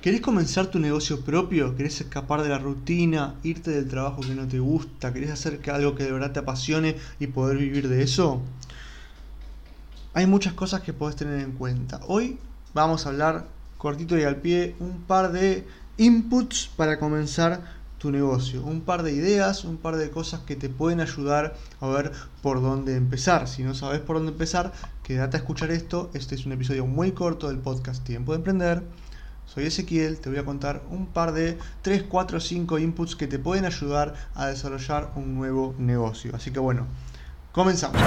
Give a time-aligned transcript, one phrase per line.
[0.00, 1.74] ¿Querés comenzar tu negocio propio?
[1.74, 5.12] ¿Querés escapar de la rutina, irte del trabajo que no te gusta?
[5.12, 8.40] ¿Querés hacer algo que de verdad te apasione y poder vivir de eso?
[10.14, 12.00] Hay muchas cosas que podés tener en cuenta.
[12.06, 12.38] Hoy
[12.72, 13.48] vamos a hablar
[13.78, 15.66] cortito y al pie un par de
[15.96, 20.68] inputs para comenzar tu negocio, un par de ideas, un par de cosas que te
[20.68, 23.48] pueden ayudar a ver por dónde empezar.
[23.48, 24.72] Si no sabes por dónde empezar,
[25.02, 26.10] quédate a escuchar esto.
[26.14, 28.82] Este es un episodio muy corto del podcast Tiempo de Emprender
[29.46, 33.38] soy Ezequiel, te voy a contar un par de 3, 4, 5 inputs que te
[33.38, 36.32] pueden ayudar a desarrollar un nuevo negocio.
[36.34, 36.86] Así que bueno,
[37.52, 38.00] comenzamos.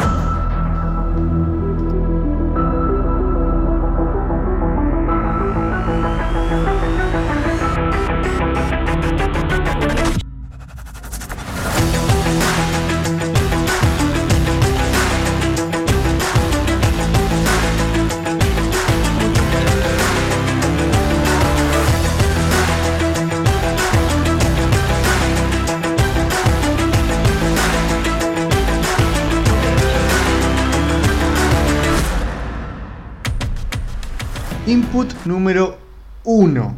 [34.68, 35.80] Input número
[36.26, 36.76] 1.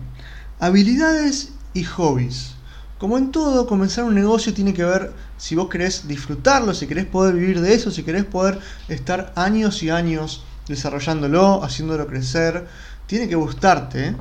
[0.60, 2.54] Habilidades y hobbies.
[3.00, 7.06] Como en todo, comenzar un negocio tiene que ver si vos querés disfrutarlo, si querés
[7.06, 12.68] poder vivir de eso, si querés poder estar años y años desarrollándolo, haciéndolo crecer.
[13.08, 14.10] Tiene que gustarte.
[14.10, 14.16] ¿eh?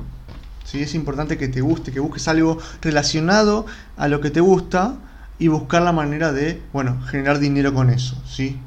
[0.73, 4.95] Es importante que te guste, que busques algo relacionado a lo que te gusta
[5.37, 8.21] y buscar la manera de, bueno, generar dinero con eso.
[8.25, 8.59] ¿sí?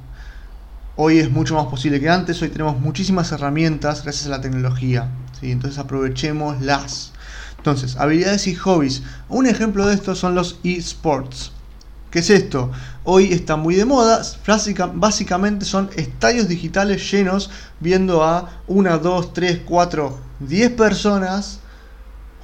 [0.96, 5.08] Hoy es mucho más posible que antes, hoy tenemos muchísimas herramientas gracias a la tecnología,
[5.40, 5.50] ¿sí?
[5.50, 7.10] entonces aprovechémoslas.
[7.56, 9.02] Entonces, habilidades y hobbies.
[9.28, 11.50] Un ejemplo de esto son los esports.
[12.12, 12.70] ¿Qué es esto?
[13.02, 14.22] Hoy está muy de moda,
[14.94, 21.58] básicamente son estadios digitales llenos viendo a 1, 2, 3, 4, 10 personas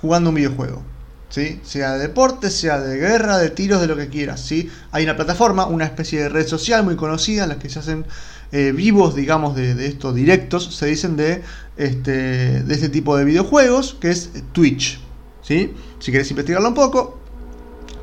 [0.00, 0.82] jugando un videojuego.
[1.28, 1.60] ¿Sí?
[1.62, 4.40] Sea de deporte, sea de guerra, de tiros, de lo que quieras.
[4.40, 4.68] ¿sí?
[4.90, 8.04] Hay una plataforma, una especie de red social muy conocida en la que se hacen
[8.52, 11.42] eh, vivos, digamos, de, estos directos, se dicen de
[11.76, 15.00] este, de este tipo de videojuegos, que es Twitch.
[15.42, 15.72] ¿sí?
[16.00, 17.18] Si querés investigarlo un poco,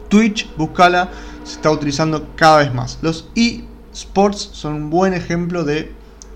[0.07, 1.09] Twitch, búscala,
[1.43, 2.97] se está utilizando cada vez más.
[3.01, 5.91] Los eSports son un buen ejemplo de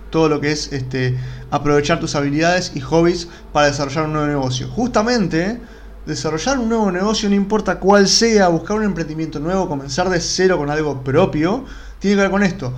[0.10, 1.18] todo lo que es este,
[1.50, 4.68] aprovechar tus habilidades y hobbies para desarrollar un nuevo negocio.
[4.68, 5.62] Justamente,
[6.06, 10.58] desarrollar un nuevo negocio, no importa cuál sea, buscar un emprendimiento nuevo, comenzar de cero
[10.58, 11.64] con algo propio,
[12.00, 12.74] tiene que ver con esto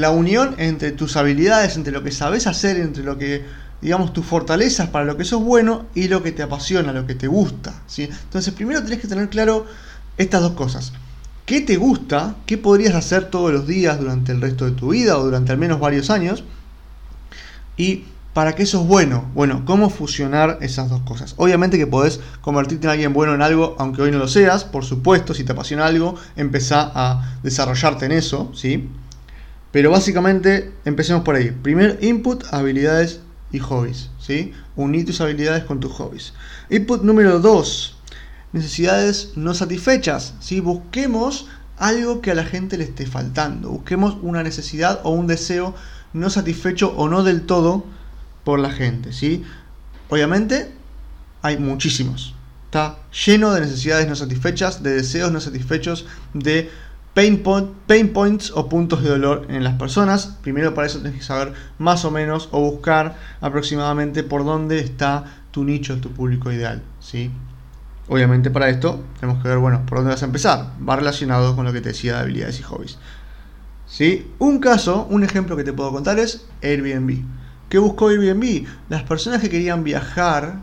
[0.00, 3.44] la unión entre tus habilidades, entre lo que sabes hacer, entre lo que,
[3.80, 7.14] digamos, tus fortalezas para lo que sos bueno y lo que te apasiona, lo que
[7.14, 7.74] te gusta.
[7.96, 9.66] Entonces, primero tenés que tener claro
[10.16, 10.92] estas dos cosas.
[11.46, 12.36] ¿Qué te gusta?
[12.44, 15.58] ¿Qué podrías hacer todos los días durante el resto de tu vida o durante al
[15.58, 16.44] menos varios años?
[17.76, 18.04] Y
[18.34, 19.30] para qué sos bueno.
[19.34, 21.34] Bueno, cómo fusionar esas dos cosas.
[21.38, 24.64] Obviamente que podés convertirte en alguien bueno en algo, aunque hoy no lo seas.
[24.64, 28.90] Por supuesto, si te apasiona algo, empezá a desarrollarte en eso, ¿sí?
[29.78, 31.52] Pero básicamente empecemos por ahí.
[31.52, 33.20] Primer input, habilidades
[33.52, 34.10] y hobbies.
[34.18, 34.52] ¿sí?
[34.74, 36.32] Uní tus habilidades con tus hobbies.
[36.68, 37.96] Input número 2.
[38.52, 40.34] Necesidades no satisfechas.
[40.40, 40.58] ¿sí?
[40.58, 41.46] Busquemos
[41.76, 43.70] algo que a la gente le esté faltando.
[43.70, 45.76] Busquemos una necesidad o un deseo
[46.12, 47.84] no satisfecho o no del todo
[48.42, 49.12] por la gente.
[49.12, 49.44] ¿sí?
[50.08, 50.72] Obviamente
[51.40, 52.34] hay muchísimos.
[52.64, 56.68] Está lleno de necesidades no satisfechas, de deseos no satisfechos, de
[57.14, 60.38] pain, points o puntos de dolor en las personas.
[60.42, 65.24] Primero para eso tienes que saber más o menos o buscar aproximadamente por dónde está
[65.50, 66.82] tu nicho, tu público ideal.
[67.00, 67.30] ¿sí?
[68.08, 70.72] Obviamente para esto tenemos que ver, bueno, por dónde vas a empezar.
[70.86, 72.98] Va relacionado con lo que te decía de habilidades y hobbies.
[73.86, 74.30] ¿Sí?
[74.38, 77.24] Un caso, un ejemplo que te puedo contar es Airbnb.
[77.68, 78.66] ¿Qué buscó Airbnb?
[78.88, 80.60] Las personas que querían viajar,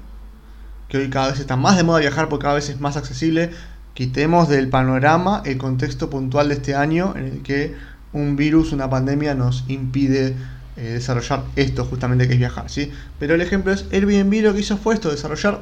[0.87, 3.51] que hoy cada vez está más de moda viajar porque cada vez es más accesible,
[3.95, 7.73] quitemos del panorama el contexto puntual de este año en el que
[8.13, 10.35] un virus, una pandemia nos impide
[10.77, 12.91] eh, desarrollar esto justamente que es viajar, ¿sí?
[13.17, 15.61] Pero el ejemplo es Airbnb lo que hizo fue esto, desarrollar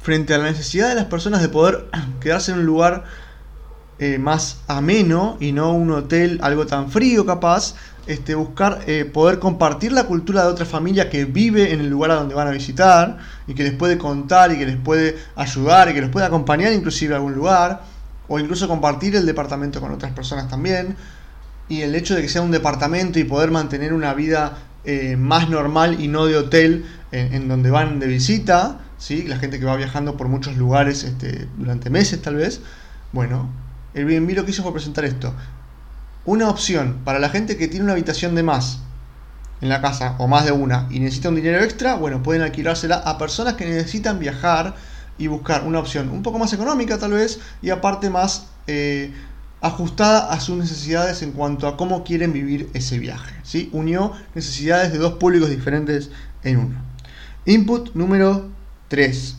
[0.00, 1.86] frente a la necesidad de las personas de poder
[2.20, 3.04] quedarse en un lugar
[3.98, 7.74] eh, más ameno y no un hotel algo tan frío capaz,
[8.06, 12.10] este, buscar eh, poder compartir la cultura de otra familia que vive en el lugar
[12.10, 15.88] a donde van a visitar y que les puede contar y que les puede ayudar
[15.90, 17.82] y que les puede acompañar inclusive a algún lugar
[18.28, 20.96] o incluso compartir el departamento con otras personas también.
[21.68, 25.48] Y el hecho de que sea un departamento y poder mantener una vida eh, más
[25.48, 29.24] normal y no de hotel en, donde van de visita, ¿sí?
[29.24, 32.62] la gente que va viajando por muchos lugares este, durante meses tal vez,
[33.12, 33.50] bueno,
[33.92, 35.34] el Airbnb lo que hizo fue presentar esto
[36.24, 38.80] una opción para la gente que tiene una habitación de más
[39.60, 42.96] en la casa o más de una y necesita un dinero extra, bueno, pueden alquilársela
[42.96, 44.74] a personas que necesitan viajar
[45.18, 49.12] y buscar una opción un poco más económica tal vez y aparte más eh,
[49.60, 53.34] ajustada a sus necesidades en cuanto a cómo quieren vivir ese viaje.
[53.44, 53.70] ¿sí?
[53.72, 56.10] Unió necesidades de dos públicos diferentes
[56.42, 56.82] en uno.
[57.46, 58.48] Input número
[58.88, 59.36] 3.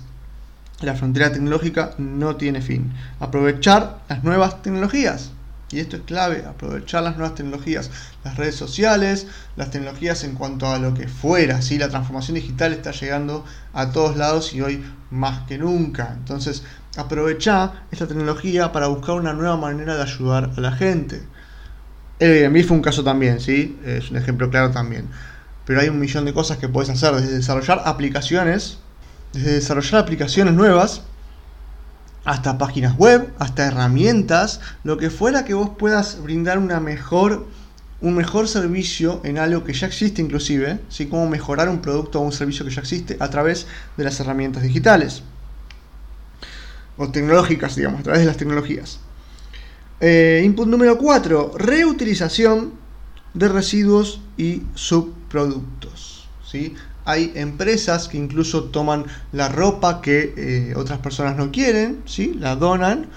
[0.81, 2.93] La frontera tecnológica no tiene fin.
[3.19, 5.31] Aprovechar las nuevas tecnologías.
[5.71, 7.89] Y esto es clave, aprovechar las nuevas tecnologías,
[8.23, 11.61] las redes sociales, las tecnologías en cuanto a lo que fuera.
[11.61, 11.79] ¿sí?
[11.79, 13.43] La transformación digital está llegando
[13.73, 16.13] a todos lados y hoy más que nunca.
[16.15, 16.63] Entonces,
[16.95, 21.23] aprovechar esta tecnología para buscar una nueva manera de ayudar a la gente.
[22.19, 23.79] Airbnb fue un caso también, ¿sí?
[23.85, 25.07] Es un ejemplo claro también.
[25.65, 28.79] Pero hay un millón de cosas que puedes hacer, desde desarrollar aplicaciones,
[29.33, 31.03] desde desarrollar aplicaciones nuevas,
[32.25, 37.45] hasta páginas web, hasta herramientas, lo que fuera que vos puedas brindar una mejor,
[38.01, 41.07] un mejor servicio en algo que ya existe inclusive, ¿sí?
[41.07, 43.67] cómo mejorar un producto o un servicio que ya existe a través
[43.97, 45.23] de las herramientas digitales
[46.97, 48.99] o tecnológicas, digamos, a través de las tecnologías.
[49.99, 52.73] Eh, input número 4, reutilización
[53.33, 56.27] de residuos y subproductos.
[56.45, 56.75] ¿sí?
[57.05, 62.33] Hay empresas que incluso toman la ropa que eh, otras personas no quieren, ¿sí?
[62.39, 63.07] la donan,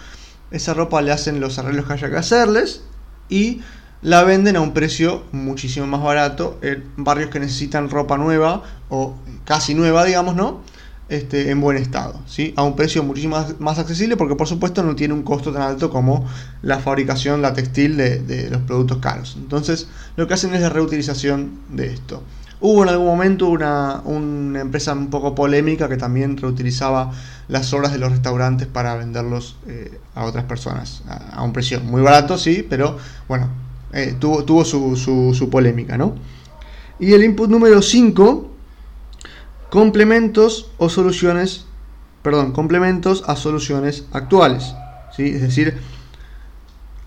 [0.50, 2.83] esa ropa le hacen los arreglos que haya que hacerles
[3.29, 3.61] y
[4.03, 9.17] la venden a un precio muchísimo más barato en barrios que necesitan ropa nueva o
[9.44, 10.61] casi nueva, digamos, ¿no?
[11.09, 12.53] Este, en buen estado, ¿sí?
[12.56, 15.88] a un precio muchísimo más, accesible porque por supuesto no tiene un costo tan alto
[15.88, 16.27] como
[16.62, 19.37] la fabricación, la textil de, de los productos caros.
[19.38, 19.87] Entonces
[20.17, 22.25] lo que hacen es la reutilización de esto.
[22.58, 24.03] Hubo en algún momento una,
[24.58, 27.12] empresa un poco polémica que también reutilizaba
[27.49, 32.00] las obras de los restaurantes para venderlos eh, a otras personas a, un precio muy
[32.00, 32.97] barato, sí, pero
[33.29, 33.50] bueno,
[33.93, 36.14] eh, tuvo, tuvo su, su, polémica, ¿no?
[36.99, 38.50] Y el input número 5,
[39.69, 41.67] complementos o soluciones,
[42.23, 44.75] perdón, complementos a soluciones actuales,
[45.14, 45.26] ¿sí?
[45.26, 45.76] Es decir,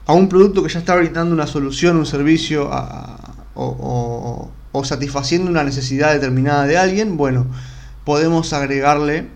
[0.05, 4.08] a un producto que ya está brindando una solución, un servicio o o
[4.83, 7.47] satisfaciendo una necesidad determinada de alguien, bueno,
[8.05, 9.27] podemos agregarle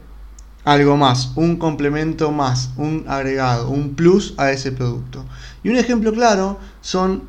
[0.63, 5.25] algo más, un complemento más, un agregado, un plus a ese producto.
[5.63, 7.23] Y un ejemplo claro son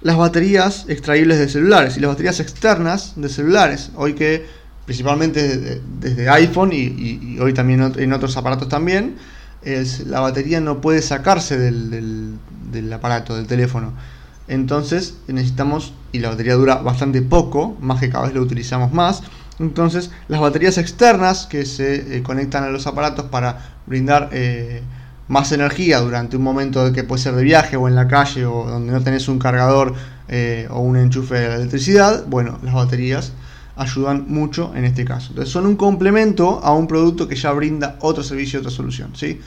[0.00, 3.90] las baterías extraíbles de celulares y las baterías externas de celulares.
[3.96, 4.46] Hoy que
[4.86, 9.16] principalmente desde, iPhone y, hoy también en otros aparatos también,
[9.62, 13.92] es, la batería no puede sacarse del aparato, del teléfono
[14.48, 19.22] entonces necesitamos, y la batería dura bastante poco, más que cada vez lo utilizamos más,
[19.58, 24.82] entonces las baterías externas que se eh, conectan a los aparatos para brindar eh,
[25.28, 28.64] más energía durante un momento que puede ser de viaje o en la calle o
[28.64, 29.94] donde no tenés un cargador
[30.28, 33.32] eh, o un enchufe de electricidad, bueno, las baterías
[33.76, 35.28] ayudan mucho en este caso.
[35.30, 39.10] Entonces son un complemento a un producto que ya brinda otro servicio, otra solución.
[39.14, 39.40] ¿sí?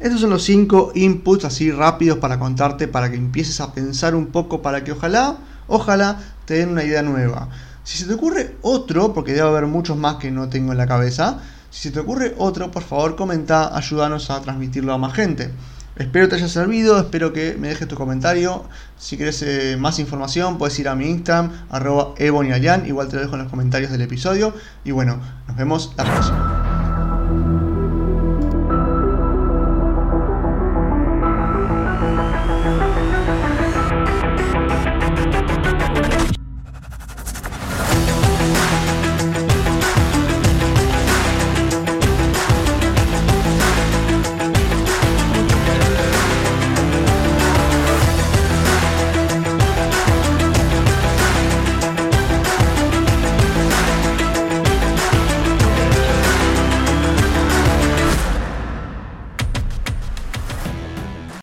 [0.00, 4.26] Estos son los 5 inputs así rápidos para contarte, para que empieces a pensar un
[4.26, 7.48] poco, para que ojalá, ojalá te den una idea nueva.
[7.82, 10.86] Si se te ocurre otro, porque debe haber muchos más que no tengo en la
[10.86, 11.40] cabeza,
[11.70, 15.50] si se te ocurre otro, por favor comenta, ayúdanos a transmitirlo a más gente.
[15.96, 18.64] Espero te haya servido, espero que me dejes tu comentario.
[18.96, 23.34] Si quieres eh, más información, puedes ir a mi Instagram, arroba igual te lo dejo
[23.34, 24.54] en los comentarios del episodio.
[24.84, 25.18] Y bueno,
[25.48, 26.57] nos vemos la próxima.